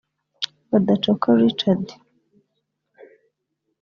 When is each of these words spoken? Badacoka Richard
Badacoka 0.69 1.29
Richard 1.41 1.85